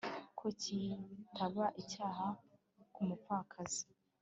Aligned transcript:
ko 0.37 0.45
kitaba 0.61 1.65
icyaha 1.81 2.27
ku 2.93 2.99
mupfakazi 3.07 3.83